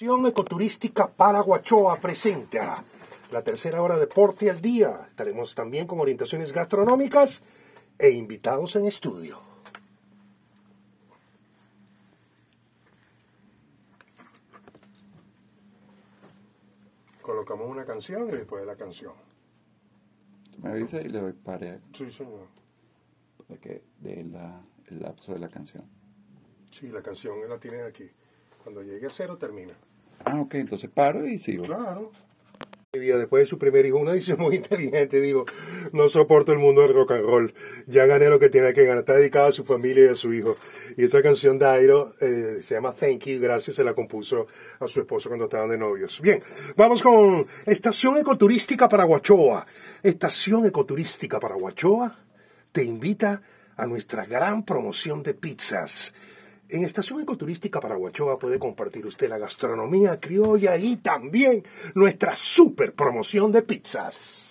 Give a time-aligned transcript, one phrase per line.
[0.00, 2.82] Ecoturística Paraguachoa presenta
[3.32, 5.06] la tercera hora de Deporte al Día.
[5.10, 7.42] Estaremos también con orientaciones gastronómicas
[7.98, 9.36] e invitados en estudio.
[17.22, 19.12] Colocamos una canción y después de la canción.
[20.62, 22.46] Me avisa y le doy pare Sí, señor.
[23.48, 25.84] de que de la, el lapso de la canción.
[26.70, 28.08] Sí, la canción la tiene aquí.
[28.62, 29.74] Cuando llegue a cero termina.
[30.24, 31.64] Ah, ok, entonces paro y sigo.
[31.64, 32.12] Claro.
[32.92, 35.44] Después de su primer hijo, una decisión muy inteligente, digo,
[35.92, 37.54] no soporto el mundo del rock and roll,
[37.86, 40.32] ya gané lo que tiene que ganar, está dedicado a su familia y a su
[40.32, 40.56] hijo.
[40.96, 44.48] Y esa canción de Airo eh, se llama Thank You, gracias, se la compuso
[44.80, 46.20] a su esposo cuando estaban de novios.
[46.20, 46.42] Bien,
[46.74, 49.64] vamos con Estación Ecoturística Paraguachoa.
[50.02, 52.18] Estación Ecoturística Paraguachoa
[52.72, 53.40] te invita
[53.76, 56.12] a nuestra gran promoción de pizzas.
[56.72, 63.50] En Estación Ecoturística Paraguachoa puede compartir usted la gastronomía criolla y también nuestra super promoción
[63.50, 64.49] de pizzas.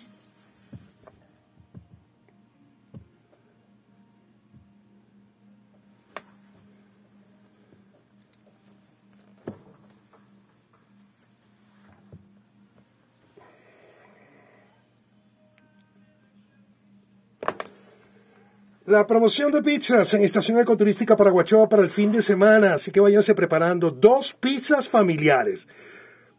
[18.90, 23.00] La promoción de pizzas en Estación Ecoturística Paraguachoa para el fin de semana, así que
[23.00, 25.68] váyanse preparando dos pizzas familiares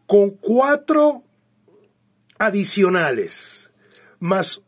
[0.05, 1.23] con cuatro
[2.37, 3.71] adicionales,
[4.19, 4.61] más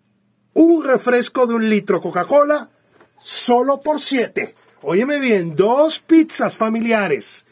[0.54, 2.70] un refresco de un litro Coca-Cola,
[3.17, 4.56] solo por siete.
[4.81, 7.45] Óyeme bien, dos pizzas familiares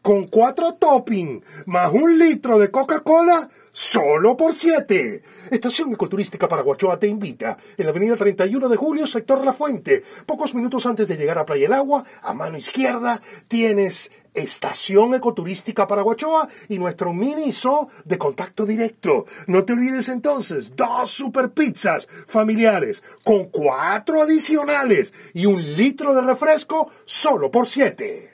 [0.00, 5.22] con cuatro topping, más un litro de Coca-Cola, solo por siete.
[5.50, 10.02] Estación Ecoturística Paraguachoa te invita en la avenida 31 de Julio, sector La Fuente.
[10.24, 15.86] Pocos minutos antes de llegar a Playa El Agua, a mano izquierda, tienes Estación Ecoturística
[15.86, 19.26] Paraguachoa y nuestro mini zoo de contacto directo.
[19.48, 26.22] No te olvides entonces, dos super pizzas familiares con cuatro adicionales y un litro de
[26.22, 28.33] refresco solo por siete.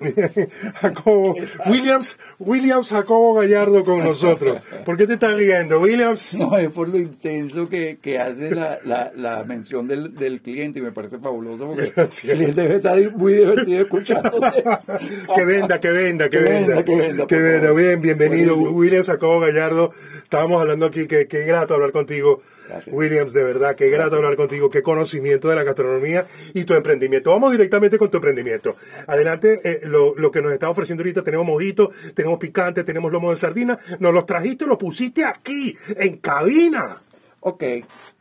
[0.80, 1.34] Jacobo,
[1.66, 4.60] Williams, Williams Jacobo Gallardo con nosotros.
[4.84, 6.34] ¿Por qué te estás riendo, Williams?
[6.38, 10.78] No, es por lo intenso que, que hace la, la, la mención del, del cliente
[10.78, 14.64] y me parece fabuloso porque el cliente debe estar muy divertido escuchándote.
[15.34, 16.66] que venda, que venda, que, Que venda.
[16.76, 17.72] venda, que venda, Que venda.
[17.72, 18.56] Bien, bienvenido.
[18.56, 19.92] Williams Jacobo Gallardo.
[20.22, 22.42] Estábamos hablando aquí, que qué grato hablar contigo.
[22.70, 22.94] Gracias.
[22.94, 27.30] Williams, de verdad, qué grato hablar contigo, qué conocimiento de la gastronomía y tu emprendimiento.
[27.30, 28.76] Vamos directamente con tu emprendimiento.
[29.08, 33.32] Adelante, eh, lo, lo que nos está ofreciendo ahorita, tenemos mojito, tenemos picante, tenemos lomo
[33.32, 37.02] de sardina, nos los trajiste y los pusiste aquí, en cabina.
[37.40, 37.64] Ok,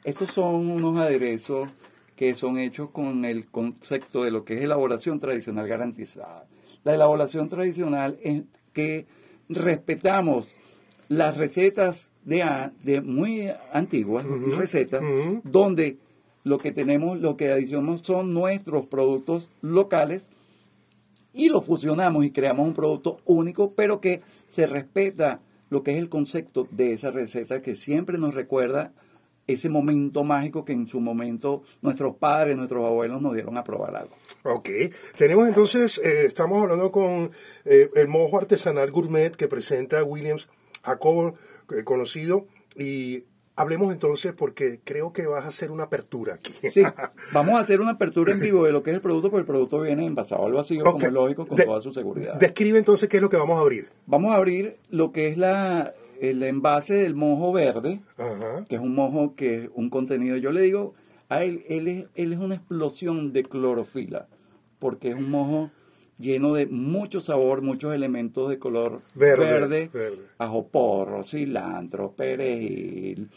[0.04, 1.70] estos son unos aderezos
[2.16, 6.48] que son hechos con el concepto de lo que es elaboración tradicional garantizada.
[6.84, 8.44] La elaboración tradicional es
[8.74, 9.06] que
[9.48, 10.54] respetamos
[11.08, 14.26] las recetas de, a- de muy antiguas
[14.58, 15.02] recetas,
[15.44, 15.98] donde
[16.44, 20.30] lo que tenemos, lo que adicionamos son nuestros productos locales
[21.34, 25.98] y lo fusionamos y creamos un producto único, pero que se respeta lo que es
[25.98, 28.92] el concepto de esa receta que siempre nos recuerda
[29.46, 33.96] ese momento mágico que en su momento nuestros padres, nuestros abuelos nos dieron a probar
[33.96, 34.16] algo.
[34.44, 34.70] Ok,
[35.18, 37.32] tenemos entonces, eh, estamos hablando con
[37.66, 40.48] eh, el mojo artesanal gourmet que presenta Williams
[40.84, 41.36] Jacobo,
[41.84, 43.24] conocido, y
[43.56, 46.54] hablemos entonces porque creo que vas a hacer una apertura aquí.
[46.72, 46.84] Sí,
[47.34, 49.46] vamos a hacer una apertura en vivo de lo que es el producto, porque el
[49.48, 52.36] producto viene envasado al vacío, como es lógico, con De- toda su seguridad.
[52.40, 53.90] Describe entonces qué es lo que vamos a abrir.
[54.06, 58.66] Vamos a abrir lo que es la, el envase del mojo verde, Ajá.
[58.70, 60.94] que es un mojo que es un contenido, yo le digo,
[61.28, 64.28] a él, él es, él es una explosión de clorofila,
[64.80, 65.70] porque es un mojo
[66.20, 70.18] lleno de mucho sabor, muchos elementos de color Verde, verde, verde.
[70.38, 73.30] ajo porro, cilantro, perejil,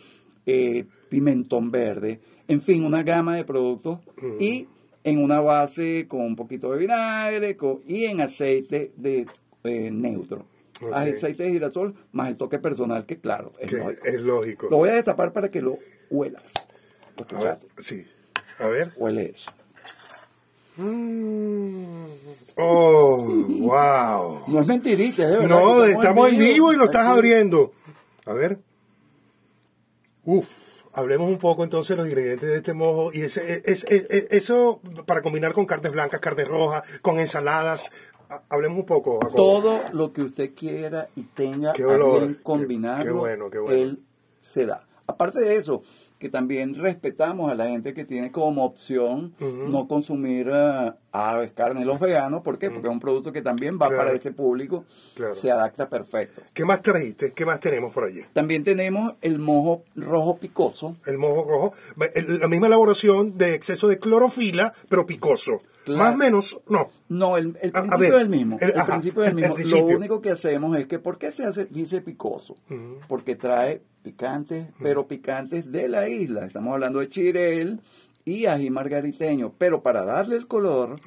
[0.47, 4.01] eh, pimentón verde, en fin, una gama de productos
[4.41, 4.67] y
[5.05, 9.27] en una base con un poquito de vinagre con- y en aceite de
[9.65, 10.47] eh, neutro.
[10.81, 10.93] Ok.
[10.93, 14.05] Aceite de girasol más el toque personal que claro, es Que lógico.
[14.07, 14.67] es lógico.
[14.71, 15.79] Lo voy a destapar para que lo
[16.11, 16.43] huelas.
[17.37, 18.05] A ver, sí.
[18.59, 18.91] A ver.
[18.97, 19.51] Huele eso.
[20.77, 22.05] Mm.
[22.57, 23.27] Oh,
[23.61, 24.43] wow.
[24.47, 25.49] No es mentirita, es de verdad.
[25.49, 27.73] No, estamos en vivo y lo estás abriendo.
[28.27, 28.59] A ver.
[30.25, 30.47] Uf,
[30.93, 33.11] hablemos un poco entonces de los ingredientes de este mojo.
[33.13, 37.91] Y ese, es, es- es- eso para combinar con carnes blancas, carnes rojas, con ensaladas.
[38.29, 39.19] Ha- Hablemos un poco.
[39.35, 43.51] Todo lo que usted quiera y tenga Qué a olor, bien qué- combinarlo, qué bueno,
[43.51, 43.83] qué bueno.
[43.83, 44.03] él
[44.41, 44.87] se da.
[45.07, 45.83] Aparte de eso,
[46.23, 51.85] que también respetamos a la gente que tiene como opción no consumir eh, aves, carne,
[51.85, 52.43] los veganos.
[52.43, 52.71] ¿Por qué?
[52.71, 54.85] Porque es un producto que también va para ese público,
[55.33, 56.43] se adapta perfecto.
[56.55, 57.33] ¿Qué más trajiste?
[57.33, 58.21] ¿Qué más tenemos por allí?
[58.33, 60.97] También tenemos el mojo rojo picoso.
[61.07, 61.73] El mojo rojo,
[62.15, 65.61] la misma elaboración de exceso de clorofila, pero picoso.
[65.89, 66.89] Más o menos, no.
[67.09, 68.59] No, el, principio es el mismo.
[68.61, 69.57] El, principio es el mismo.
[69.59, 72.55] Lo único que hacemos es que, ¿por qué se hace, dice picoso?
[73.09, 76.47] Porque trae picantes, pero picantes de la isla.
[76.47, 77.81] Estamos hablando de chirel
[78.25, 79.53] y ají margariteño.
[79.59, 81.01] Pero para darle el color,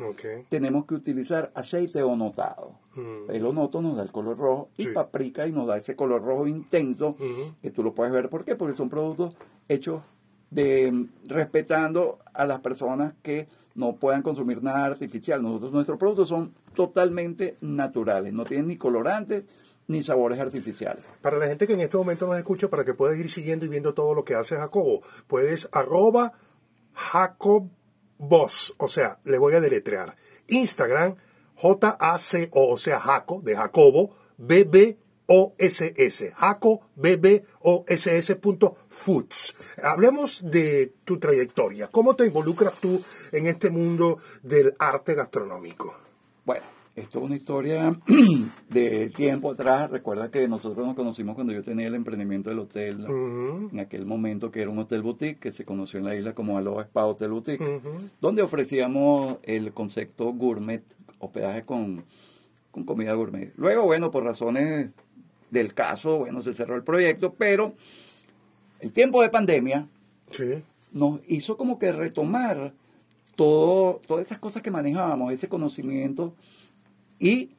[0.50, 2.74] tenemos que utilizar aceite onotado.
[3.30, 6.48] El onoto nos da el color rojo y paprika y nos da ese color rojo
[6.48, 7.18] intenso
[7.62, 8.30] que tú lo puedes ver.
[8.30, 8.56] ¿Por qué?
[8.56, 9.36] Porque son productos
[9.68, 10.02] hechos
[10.50, 15.42] de respetando a las personas que no puedan consumir nada artificial.
[15.42, 19.46] Nosotros, nuestros productos son totalmente naturales, no tienen ni colorantes
[19.88, 21.04] ni sabores artificiales.
[21.22, 23.70] Para la gente que en este momento nos escucha, para que puedas ir siguiendo y
[23.70, 26.34] viendo todo lo que hace Jacobo, puedes arroba
[26.94, 30.16] Jacobos, o sea, le voy a deletrear.
[30.48, 31.16] Instagram,
[31.56, 34.98] J-A-C-O, o sea, Jaco, de Jacobo, B-B
[35.28, 36.82] OSS, Jaco
[38.88, 39.56] Foods.
[39.84, 41.88] Hablemos de tu trayectoria.
[41.88, 45.96] ¿Cómo te involucras tú en este mundo del arte gastronómico?
[46.46, 47.94] Bueno, esto es una historia
[48.70, 49.90] de tiempo atrás.
[49.90, 54.50] Recuerda que nosotros nos conocimos cuando yo tenía el emprendimiento del hotel, en aquel momento
[54.50, 57.32] que era un hotel boutique que se conoció en la isla como Aloha Spa Hotel
[57.32, 57.82] Boutique,
[58.22, 60.84] donde ofrecíamos el concepto gourmet,
[61.20, 62.06] hospedaje con,
[62.72, 63.52] con comida gourmet.
[63.58, 64.90] Luego, bueno, por razones
[65.52, 67.74] del caso, bueno, se cerró el proyecto, pero
[68.80, 69.88] el tiempo de pandemia
[70.94, 72.74] nos hizo como que retomar
[73.36, 76.34] todo, todas esas cosas que manejábamos, ese conocimiento,
[77.20, 77.52] y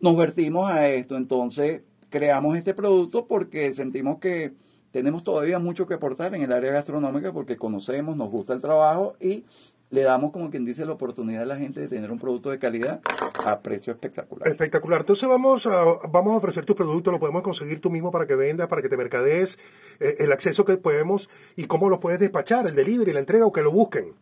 [0.00, 1.16] nos vertimos a esto.
[1.16, 4.52] Entonces, creamos este producto porque sentimos que
[4.90, 9.16] tenemos todavía mucho que aportar en el área gastronómica porque conocemos, nos gusta el trabajo
[9.20, 9.44] y
[9.90, 12.58] le damos, como quien dice, la oportunidad a la gente de tener un producto de
[12.58, 13.00] calidad
[13.44, 14.48] a precio espectacular.
[14.48, 15.00] Espectacular.
[15.00, 18.34] Entonces vamos a, vamos a ofrecer tu producto, lo podemos conseguir tú mismo para que
[18.34, 19.58] vendas, para que te mercadees,
[20.00, 23.52] eh, el acceso que podemos y cómo lo puedes despachar, el delivery, la entrega o
[23.52, 24.12] que lo busquen.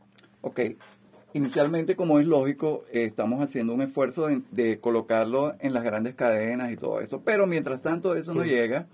[0.43, 0.61] Ok.
[1.37, 6.73] Inicialmente, como es lógico, eh, estamos haciendo un esfuerzo de, colocarlo en las grandes cadenas
[6.73, 7.21] y todo esto.
[7.23, 8.87] Pero mientras tanto eso no llega,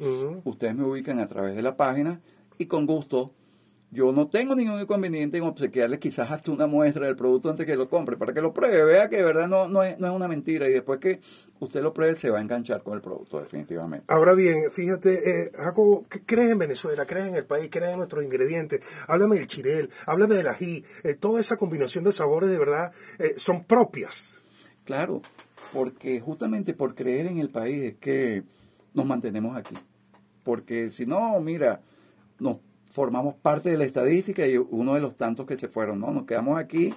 [0.43, 2.21] ustedes me ubican a través de la página
[2.59, 3.31] y con gusto
[3.93, 7.77] yo no tengo ningún inconveniente en obsequiarle quizás hasta una muestra del producto antes que
[7.77, 10.13] lo compre, para que lo pruebe, vea que de verdad no, no, es, no es
[10.15, 11.21] una mentira y después que
[11.61, 14.07] usted lo pruebe se va a enganchar con el producto definitivamente.
[14.09, 17.05] Ahora bien, fíjate, eh, Jacobo, ¿crees en Venezuela?
[17.05, 17.69] ¿Crees en el país?
[17.71, 18.81] ¿Crees en nuestros ingredientes?
[19.09, 23.35] Háblame del chirel, háblame del ají, eh, toda esa combinación de sabores de verdad eh,
[23.37, 24.41] son propias.
[24.85, 25.21] Claro,
[25.71, 28.43] porque justamente por creer en el país es que
[28.95, 29.75] nos mantenemos aquí.
[30.43, 31.83] Porque si no, mira,
[32.39, 32.57] nos
[32.93, 36.13] formamos parte de la estadística y uno de los tantos que se fueron, ¿no?
[36.13, 36.93] Nos quedamos aquí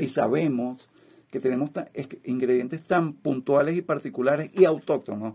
[0.00, 0.90] y sabemos
[1.30, 1.70] que tenemos
[2.24, 5.34] ingredientes tan puntuales y particulares y autóctonos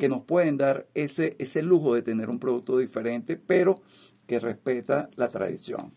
[0.00, 3.74] que nos pueden dar ese, ese lujo de tener un producto diferente, pero
[4.26, 5.92] que respeta la tradición.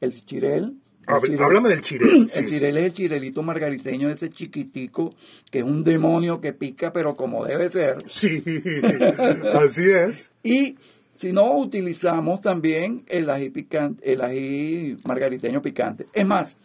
[0.00, 0.78] El chirel.
[1.06, 2.30] Háblame del chirel.
[2.34, 5.14] El chirel es el chirelito margariteño, ese chiquitico,
[5.50, 7.98] que es un demonio que pica, pero como debe ser.
[8.06, 8.42] Sí,
[9.54, 10.32] así es.
[10.42, 10.76] Y
[11.12, 16.06] si no, utilizamos también el ají, picante, el ají margariteño picante.
[16.12, 16.56] Es más,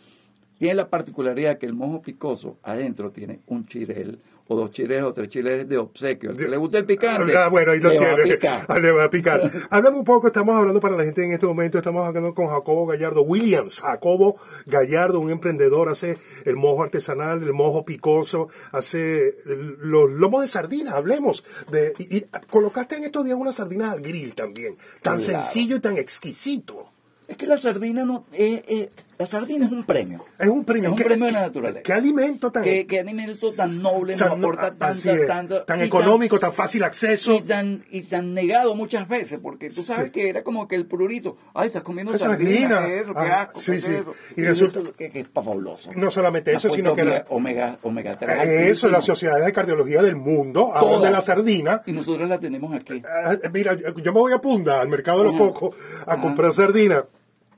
[0.58, 5.14] tiene la particularidad que el mojo picoso adentro tiene un chirel o dos chiles o
[5.14, 6.36] tres chiles de obsequio.
[6.36, 8.66] Que le gusta el picante, ah, bueno, ahí lo le, va picar.
[8.68, 9.52] Ah, le va a picar.
[9.70, 12.86] Háblame un poco, estamos hablando para la gente en este momento, estamos hablando con Jacobo
[12.86, 13.82] Gallardo Williams.
[13.82, 20.48] Jacobo Gallardo, un emprendedor, hace el mojo artesanal, el mojo picoso, hace los lomos de
[20.48, 21.44] sardina, hablemos.
[21.70, 25.98] De, y, colocaste en estos días unas sardinas al grill también, tan sencillo y tan
[25.98, 26.90] exquisito.
[27.28, 28.26] Es que la sardina no...
[28.32, 30.24] Eh, eh, la sardina es un premio.
[30.38, 30.90] Es un premio.
[30.90, 31.82] Es un premio de la naturaleza.
[31.82, 32.64] ¿Qué alimento tan...
[32.64, 35.64] ¿Qué, qué alimento tan noble nos aporta tanto...
[35.64, 37.34] Tan económico, tan, fácil acceso.
[37.34, 40.86] Y tan, y tan negado muchas veces, porque tú sabes que era como que el
[40.86, 43.06] prurito, ay, estás comiendo sardina, ¿qué es?
[43.06, 43.60] ¿Qué ah, asco?
[43.60, 43.94] Sí, sí.
[44.36, 44.82] Y, resulta...
[44.96, 45.90] que, es fabuloso.
[45.96, 47.04] No solamente eso, sino que...
[47.04, 47.26] La...
[47.30, 48.70] Omega, omega 3.
[48.70, 51.82] Eso, las sociedades de cardiología del mundo hablan de la sardina.
[51.88, 53.02] Y nosotros la tenemos aquí.
[53.04, 57.04] Ah, mira, yo me voy a Punda, al mercado de los cocos, a comprar sardina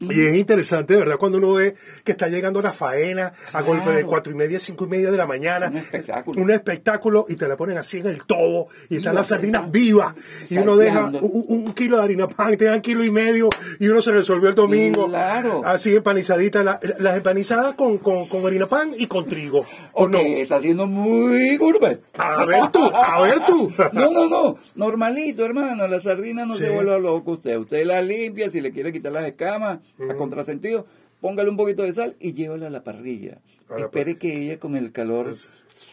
[0.02, 3.92] Y es interesante, de verdad, cuando uno ve que está llegando la faena a golpe
[3.92, 5.68] de cuatro y media, cinco y media de la mañana.
[5.68, 6.42] Un espectáculo.
[6.42, 10.14] Un espectáculo y te la ponen así en el tobo y están las sardinas vivas.
[10.50, 13.88] Y uno deja un, un kilo de harina pan, te dan kilo y medio y
[13.88, 15.08] uno se resolvió el domingo.
[15.08, 15.62] Claro.
[15.66, 16.64] Así empanizadita.
[16.64, 19.66] la- las empanizadas con, con, con harina pan y con trigo.
[19.94, 20.20] ¿O no?
[20.20, 22.02] está siendo muy gourmet.
[22.18, 23.70] A ver tú, a ver tú.
[23.94, 24.56] No, no, no.
[24.76, 25.88] Normalito, hermano.
[25.88, 26.62] La sardina no Sí.
[26.62, 27.58] se vuelva loco usted.
[27.58, 29.80] Usted la limpia, si le quiere quitar las escamas,
[30.10, 30.86] a contrasentido,
[31.22, 33.40] póngale un poquito de sal y llévala a la parrilla.
[33.70, 35.36] A la Espere que ella con el calor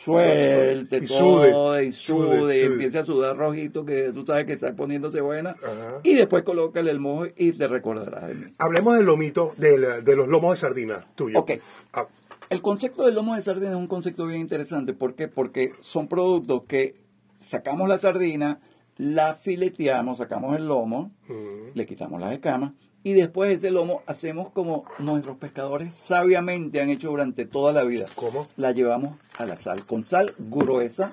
[0.04, 4.52] suelte Y todo sude, y sude, sude, empiece a sudar rojito que tú sabes que
[4.54, 5.50] está poniéndose buena.
[5.50, 6.00] Ajá.
[6.02, 8.52] Y después colócale el mojo y te recordarás de mí.
[8.58, 11.38] Hablemos del lomito, del- de los lomos de sardina tuyo.
[11.40, 11.52] Ok.
[11.92, 12.06] Ah,
[12.48, 14.92] El concepto del lomo de sardina es un concepto bien interesante.
[14.94, 15.26] ¿Por qué?
[15.28, 16.94] Porque son productos que
[17.42, 18.60] sacamos la sardina,
[18.98, 22.72] la fileteamos, sacamos el lomo, mm, le quitamos las escamas
[23.06, 28.06] y después ese lomo hacemos como nuestros pescadores sabiamente han hecho durante toda la vida.
[28.16, 28.48] ¿Cómo?
[28.56, 31.12] La llevamos a la sal, con sal gruesa,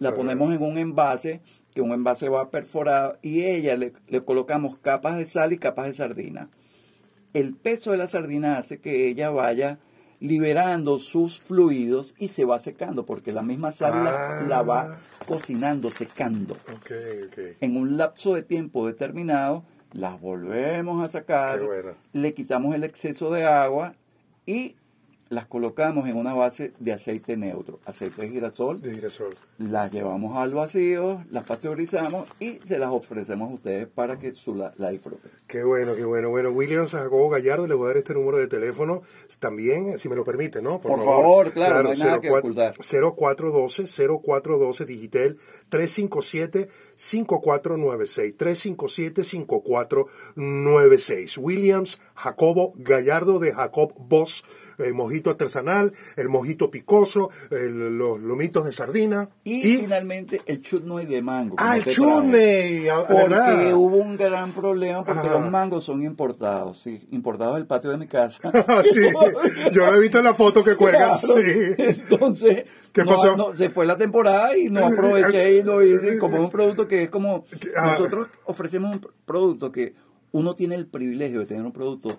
[0.00, 1.40] la ponemos en un envase,
[1.74, 5.86] que un envase va perforado y ella le, le colocamos capas de sal y capas
[5.86, 6.48] de sardina.
[7.34, 9.78] El peso de la sardina hace que ella vaya
[10.18, 14.46] liberando sus fluidos y se va secando, porque la misma sal la- Ah.
[14.48, 16.90] la va cocinando, secando ok,
[17.28, 17.38] ok.
[17.60, 21.60] en un lapso de tiempo determinado, las volvemos a sacar,
[22.12, 23.94] le quitamos el exceso de agua
[24.46, 24.76] y
[25.30, 29.34] las colocamos en una base de aceite neutro, aceite de girasol, De girasol.
[29.58, 34.54] las llevamos al vacío, las pasteurizamos y se las ofrecemos a ustedes para que su
[34.54, 35.30] la, la disfruten.
[35.46, 36.30] Qué bueno, qué bueno.
[36.30, 39.02] Bueno, William Jacobo Gallardo, le voy a dar este número de teléfono
[39.38, 40.80] también, si me lo permite, ¿no?
[40.80, 42.74] Por favor, claro, no hay nada que ocultar.
[42.78, 45.36] 0412, 0412 Digitel
[45.68, 54.44] 357 5496 357 5496 Williams Jacobo Gallardo de Jacob Boss,
[54.78, 61.06] el mojito artesanal, el mojito picoso, el- los lomitos de sardina Y, finalmente el chutney
[61.06, 61.56] de mango.
[61.58, 63.74] ah, el chutney, ah, Porque ¿verdad?
[63.74, 65.40] hubo un gran problema porque Ajá.
[65.40, 68.40] los mangos son importados, sí, importados del patio de mi casa.
[68.68, 69.02] Ah, sí,
[69.72, 71.40] yo lo he visto en la foto que cuelgas, Claro.
[71.42, 71.74] sí.
[71.78, 73.36] Entonces, ¿Qué no- pasó?
[73.36, 76.18] no, se fue la temporada y no aproveché y no hice.
[76.18, 77.44] Como un producto que es como.
[77.76, 77.88] Ah.
[77.92, 79.94] Nosotros ofrecemos un producto que
[80.32, 82.18] uno tiene el privilegio de tener un producto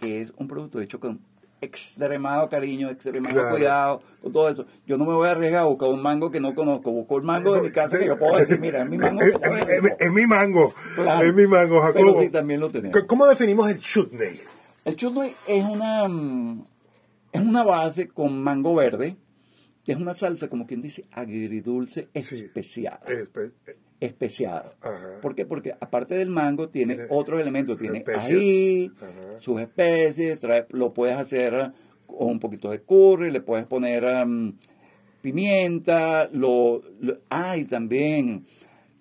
[0.00, 1.20] que es un producto hecho con
[1.60, 3.50] extremado cariño, extremado Claro.
[3.56, 4.66] cuidado, con todo eso.
[4.86, 7.22] Yo no me voy a arriesgar a buscar un mango que no conozco, busco el
[7.24, 9.22] mango de mi casa que yo puedo decir, mira, es mi mango.
[9.22, 11.26] Es, es- es- es mi mango, Claro.
[11.26, 11.94] es mi mango, Jacobo.
[12.12, 13.02] Pero sí, también lo tenemos.
[13.06, 14.40] ¿Cómo definimos el chutney?
[14.84, 16.06] El chutney es una
[17.32, 19.16] es una base con mango verde,
[19.84, 22.38] que es una salsa como quien dice agridulce Sí.
[22.44, 23.52] especiada, Espe-
[24.00, 24.74] especiada.
[24.80, 25.20] Ajá.
[25.22, 25.46] ¿Por qué?
[25.46, 28.20] Porque aparte del mango tiene, Tiene otros elementos, tiene Ajá.
[29.40, 31.72] sus especies, trae- lo puedes hacer
[32.06, 34.52] con un poquito de curry, le puedes poner mm,
[35.22, 38.46] pimienta, lo, lo- ah, y también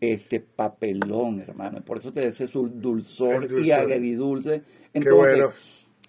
[0.01, 4.61] este papelón, hermano, por eso te da ese sul- dulzor, y agridulce.
[4.61, 5.51] Qué Entonces, bueno.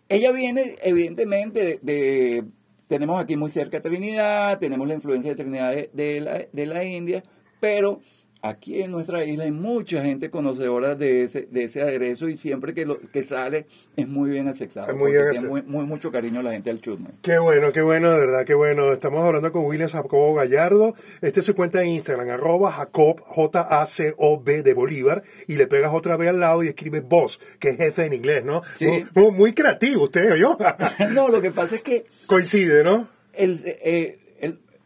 [0.09, 2.45] ella viene, evidentemente, de, de-
[2.89, 6.85] Tenemos aquí muy cerca Trinidad, tenemos la influencia de Trinidad de, de la, de la
[6.85, 7.21] India,
[7.61, 8.01] pero
[8.43, 12.75] aquí en nuestra isla hay mucha gente conocedora de ese, de ese aderezo y siempre
[12.75, 13.67] que, lo, que sale
[13.97, 14.89] es muy bien aceptado.
[14.91, 17.09] Es muy bien tiene ace- muy, muy- mucho cariño la gente del chutney.
[17.23, 18.93] Qué bueno, qué bueno, de verdad, qué bueno.
[18.93, 20.95] Estamos hablando con William Jacobo Gallardo.
[21.23, 26.17] Este es su cuenta en Instagram, arroba Jacob, J-A-C-O-B de Bolívar, y le pegas otra
[26.17, 28.63] vez al lado y escribe boss, que es jefe en inglés, ¿no?
[28.79, 28.87] Sí.
[28.87, 30.57] Muy, muy- muy creativo usted, o yo.
[31.15, 33.09] no, lo que pasa es que Coincide, ¿no?
[33.33, 34.19] el, eh,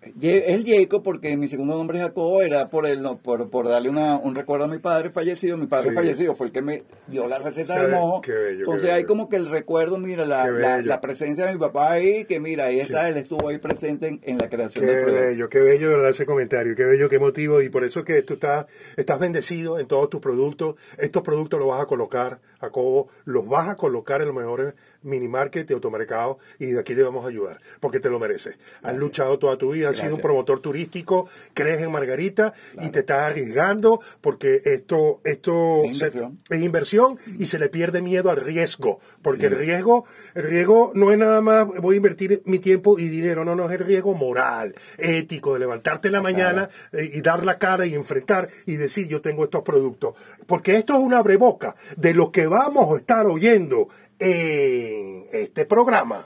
[0.03, 3.69] el, el Jacob, porque mi segundo nombre es Jacobo, era por el, no, por, por
[3.69, 5.57] darle una, un recuerdo a mi padre fallecido.
[5.59, 5.95] Mi padre Sí.
[5.97, 8.21] fallecido fue el que me dio la receta Sí, del mojo.
[8.23, 8.95] qué bello, qué Entonces bello.
[8.95, 10.49] hay como que el recuerdo, mira, la,
[10.83, 14.21] la, presencia de mi papá ahí, que mira, ahí está, él estuvo ahí presente en,
[14.25, 15.25] en la creación Qué del producto.
[15.27, 18.23] bello, qué bello, de verdad, ese comentario, qué bello, qué motivo, y por eso que
[18.23, 18.67] tú estás,
[18.97, 20.77] estás bendecido en todos tus productos.
[20.99, 25.67] Estos productos los vas a colocar, Jacobo, los vas a colocar en los mejores minimarket
[25.67, 28.57] de automercado y de aquí te vamos a ayudar, porque te lo mereces.
[28.83, 33.01] Has luchado toda tu vida, has sido un promotor turístico, crees en Margarita y te
[33.01, 36.39] estás arriesgando porque esto, esto Es se- inversión.
[36.49, 40.05] es inversión y se le pierde miedo al riesgo, porque el riesgo,
[40.35, 43.67] el riesgo no es nada más voy a invertir mi tiempo y dinero, no, no
[43.67, 47.87] es el riesgo moral, ético, de levantarte en la mañana eh, y dar la cara
[47.87, 50.15] y enfrentar y decir yo tengo estos productos,
[50.47, 56.25] porque esto es una abreboca de lo que vamos a estar oyendo en este programa.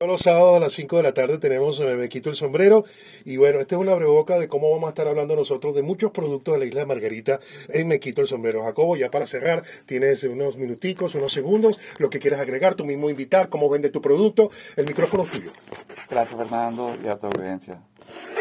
[0.00, 2.84] Todos los sábados a las 5 de la tarde tenemos eh, Me Quito el Sombrero.
[3.24, 6.12] Y bueno, esta es una breboca de cómo vamos a estar hablando nosotros de muchos
[6.12, 8.62] productos de la isla de Margarita en Me Quito el Sombrero.
[8.62, 13.10] Jacobo, ya para cerrar, tienes unos minuticos, unos segundos, lo que quieras agregar, tú mismo
[13.10, 14.52] invitar, cómo vende tu producto.
[14.76, 15.50] El micrófono es tuyo.
[16.08, 17.82] Gracias, Fernando, y a tu audiencia.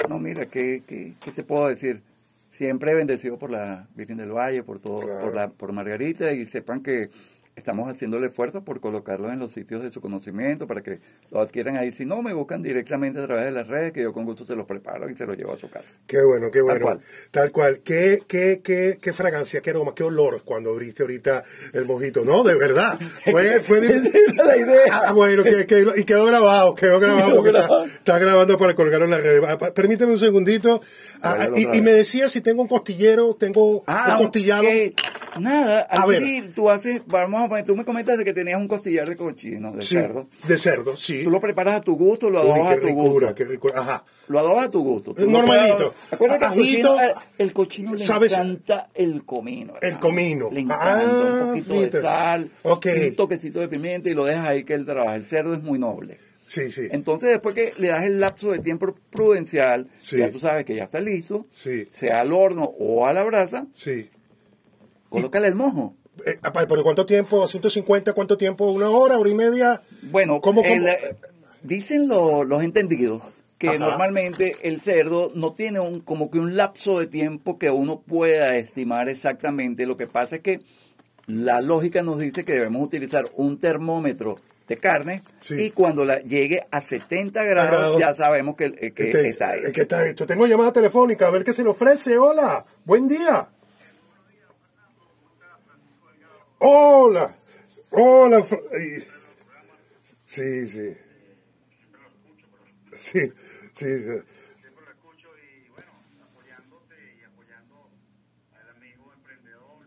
[0.08, 2.04] No, mira, ¿qué, qué, qué te puedo decir?
[2.52, 5.22] Siempre bendecido por la Virgen del Valle, por todo, Claro.
[5.22, 7.10] por la, por Margarita, y sepan que
[7.58, 11.00] estamos haciendo el esfuerzo por colocarlos en los sitios de su conocimiento para que
[11.32, 11.92] lo adquieran ahí.
[11.92, 14.56] Si no, me buscan directamente a través de las redes, que yo con gusto se
[14.56, 15.96] los preparo y se los llevo a su casa.
[16.06, 16.80] Qué bueno, qué bueno.
[16.80, 17.02] cual.
[17.32, 17.80] Tal cual.
[17.84, 22.24] ¿Qué, qué, qué, qué fragancia, qué aroma, qué olor cuando abriste ahorita el mojito?
[22.24, 23.00] No, de verdad.
[23.26, 23.82] Fue, fue
[24.36, 25.02] la idea.
[25.08, 27.86] Ah, bueno, que, que- y quedó grabado, quedó grabado Quedó porque grabado.
[27.86, 29.44] Está, está grabando para colgarlo en las redes.
[29.48, 30.82] Ah, Permíteme un segundito.
[31.22, 34.64] Ah, y, me decía si tengo un costillero, tengo un costillado.
[35.40, 38.68] Nada, A aquí tú haces, vamos a poner, tú me comentas de que tenías un
[38.68, 40.28] costillar de cochino, de Sí, cerdo.
[40.48, 41.24] De cerdo, sí.
[41.24, 43.36] Tú lo preparas a tu gusto, lo Uy, adobas qué a tu ricura, gusto.
[43.36, 43.80] qué ricura.
[43.80, 44.04] Ajá.
[44.30, 45.14] Lo adobas a tu gusto.
[45.14, 45.94] Tú Normalito.
[46.10, 46.96] Acuérdate que el cochino,
[47.38, 48.32] el cochino le ¿Sabes?
[48.34, 49.74] encanta el comino.
[49.80, 50.50] El comino.
[50.52, 51.98] Le encanta Ah, un poquito fíjate.
[51.98, 52.88] de sal, Ok.
[53.10, 55.16] un toquecito de pimienta y lo dejas ahí que él trabaja.
[55.16, 56.20] El cerdo es muy noble.
[56.48, 56.88] Sí, sí.
[56.92, 60.18] Entonces, después que le das el lapso de tiempo prudencial, Sí.
[60.18, 61.86] ya tú sabes que ya está listo, Sí.
[61.90, 64.10] sea al horno o a la brasa, Sí.
[65.10, 65.96] colócale el mojo.
[66.26, 67.44] Eh, apa, ¿Pero cuánto tiempo?
[67.44, 68.14] ¿A 150?
[68.14, 68.72] ¿Cuánto tiempo?
[68.72, 69.20] ¿Una hora?
[69.20, 69.82] ¿Hora y media?
[70.04, 70.74] Bueno, ¿Cómo, cómo?
[70.74, 70.86] el,
[71.62, 73.22] dicen lo- los entendidos
[73.60, 73.78] que Ajá.
[73.80, 78.56] normalmente el cerdo no tiene un, como que un lapso de tiempo que uno pueda
[78.58, 79.86] estimar exactamente.
[79.86, 80.60] Lo que pasa es que
[81.28, 85.56] la lógica nos dice que debemos utilizar un termómetro de carne Sí.
[85.62, 88.00] y cuando la llegue a 70 grados, Grados.
[88.00, 90.26] ya sabemos que, que Este, está eh, que está hecho.
[90.28, 92.18] Tengo llamada telefónica, a ver qué se le ofrece.
[92.18, 93.50] Hola, buen día.
[96.60, 97.36] Hola,
[97.92, 98.44] hola.
[100.26, 100.98] Sí, sí.
[102.98, 103.32] Sí,
[103.76, 103.86] sí.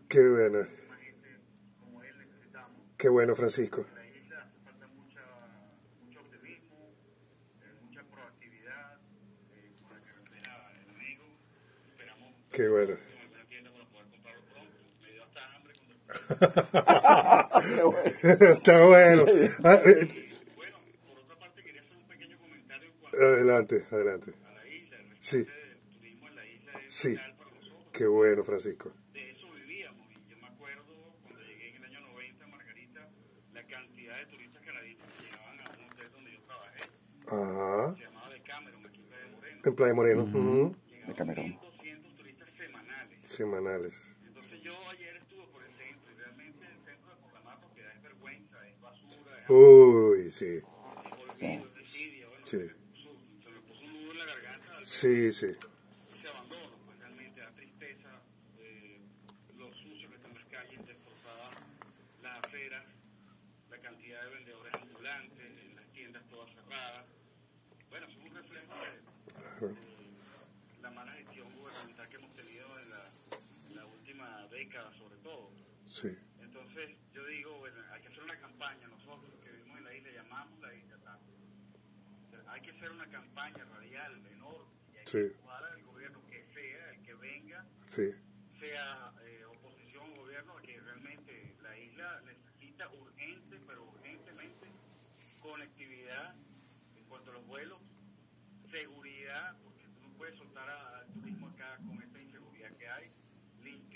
[0.09, 0.67] Qué bueno,
[2.97, 3.85] qué bueno, Francisco.
[3.87, 5.21] En la isla hace falta mucha,
[6.03, 6.93] mucho optimismo,
[7.61, 8.97] eh, mucha proactividad,
[9.55, 11.23] eh, como la que refleja el amigo.
[11.91, 12.29] Esperamos Qué bueno.
[12.29, 12.37] en alguna tienda para poder comprarlo pronto.
[12.37, 12.40] Me
[15.11, 15.93] dio hasta hambre cuando
[18.53, 19.25] Está bueno.
[19.63, 20.07] Ah, eh,
[20.55, 20.77] Bueno,
[21.07, 24.33] por otra parte quería hacer un pequeño comentario Adelante, adelante.
[24.45, 24.97] a la isla.
[24.97, 25.37] El Sí.
[25.37, 27.09] del turismo en la isla es Sí.
[27.09, 27.87] vital para nosotros.
[27.93, 28.91] Qué bueno, Francisco.
[29.13, 30.83] de eso vivíamos y yo me acuerdo
[31.23, 33.09] cuando llegué en el año 90 a Margarita
[33.53, 36.81] la cantidad de turistas canadienses que llegaban a un hotel donde yo trabajé
[37.27, 37.95] Ajá.
[37.95, 40.23] se llamaba de Cameron aquí en Playa Moreno En Playa Moreno.
[40.23, 40.75] Ujú.
[41.07, 41.59] De Camerón.
[43.31, 47.21] 1200 turistas semanales entonces yo ayer estuve por el centro y realmente el centro de
[47.21, 50.59] Porlamar lo que es vergüenza es basura es Uy, sí.
[51.21, 52.57] olvido es desidia bueno Sí.
[52.57, 55.45] se, me puso, se me puso un nudo en la garganta al Sí, sí.
[55.45, 58.09] ese abandono, pues realmente da tristeza,
[58.59, 58.99] eh,
[59.57, 61.55] lo sucio que están las calles destrozadas,
[62.21, 62.83] las aceras,
[63.69, 67.05] la cantidad de vendedores ambulantes, en las tiendas todas cerradas.
[67.89, 68.73] Bueno, es un reflejo
[69.61, 73.11] de, de la mala gestión gubernamental que hemos tenido en la,
[73.69, 75.51] en la última década, sobre todo.
[75.87, 76.09] Sí.
[76.39, 78.87] Entonces, yo digo, bueno, hay que hacer una campaña.
[78.87, 81.31] Nosotros que vivimos en la isla llamamos la isla tanto.
[82.27, 85.11] O sea, hay que hacer una campaña radial, enorme, y hay Sí.
[85.17, 88.11] que empujar al gobierno que sea, el que venga, Sí.
[88.59, 94.67] sea eh, oposición o gobierno, que realmente la isla necesita urgente, pero urgentemente,
[95.41, 96.35] conectividad
[96.95, 97.81] en cuanto a los vuelos,
[98.69, 103.11] seguridad, porque tú no puedes soltar al turismo acá con esta inseguridad que hay,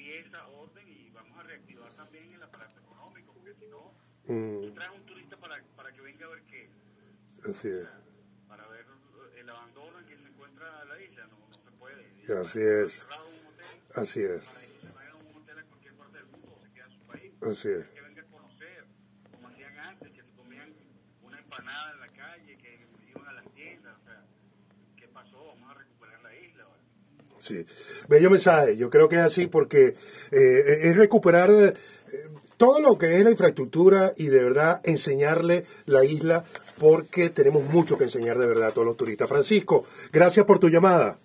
[0.09, 3.93] limpieza, orden y vamos a reactivar también el aparato económico, porque si no,
[4.25, 6.69] tú Mm, traes un turista para, para que venga a ver qué,
[7.49, 7.87] así es.
[8.47, 8.85] para ver
[9.37, 12.03] el abandono en que se encuentra la isla, no, no se puede.
[12.27, 13.03] Y así es.
[13.03, 13.65] Un hotel,
[13.95, 14.45] Así es.
[14.45, 16.91] para eso se vaya a un hotel a cualquier parte del mundo se queda en
[16.91, 17.33] su país.
[17.43, 17.87] Así es.
[17.89, 18.85] Que venga a conocer,
[19.31, 20.73] como hacían antes, que se comían
[21.21, 24.23] una empanada en la calle, que iban a las tiendas, o sea,
[24.97, 25.47] ¿qué pasó?
[25.47, 26.83] Vamos a recuperar la isla, ¿vale?
[27.39, 27.65] Sí,
[28.07, 28.77] bello mensaje.
[28.77, 29.95] Yo creo que es así porque
[30.31, 31.73] eh, es recuperar eh,
[32.57, 36.45] todo lo que es la infraestructura y de verdad enseñarle la isla
[36.79, 39.29] porque tenemos mucho que enseñar de verdad a todos los turistas.
[39.29, 41.17] Francisco, gracias por tu llamada.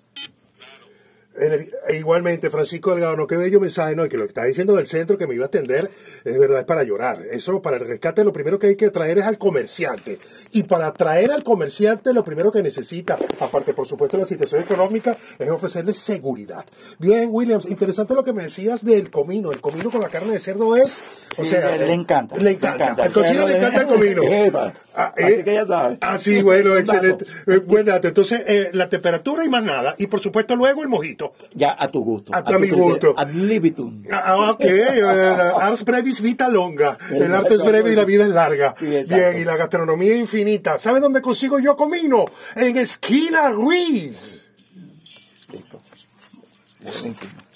[1.39, 4.75] E igualmente, Francisco Delgado, no, qué bello mensaje, no, y que lo que está diciendo
[4.75, 5.89] del centro que me iba a atender,
[6.25, 7.23] es verdad, es para llorar.
[7.31, 10.19] Eso, para el rescate, lo primero que hay que traer es al comerciante.
[10.53, 14.61] Y para atraer al comerciante, lo primero que necesita, aparte, por supuesto, de la situación
[14.63, 16.65] económica, es ofrecerle seguridad.
[16.99, 19.53] Bien, Williams, interesante lo que me decías del comino.
[19.53, 21.03] El comino con la carne de cerdo es,
[21.39, 22.97] o Sí, sea, le- encanta, Le encanta.
[23.05, 24.23] Al cochino le encanta el comino.
[24.95, 25.99] Ah, así eh, que ya sabes.
[26.01, 27.25] Ah, sí, bueno, excelente.
[27.47, 28.09] Eh, buen dato.
[28.09, 29.95] Entonces, eh, la temperatura y más nada.
[29.97, 31.20] Y por supuesto, luego el mojito.
[31.53, 32.35] Ya a tu gusto.
[32.35, 33.15] A tu mi gusto.
[33.17, 34.05] Ad libitum.
[34.11, 35.03] Ah, ok, eh,
[35.61, 36.99] ars brevis vita longa.
[37.11, 38.75] El arte es breve y la vida es larga.
[38.79, 38.87] Sí.
[38.87, 40.79] Bien, y la gastronomía infinita.
[40.79, 42.25] ¿Sabes dónde consigo yo comino?
[42.57, 44.43] En Esquina Ruiz.
[45.53, 45.83] Listo.
[46.81, 47.50] Buenísimo.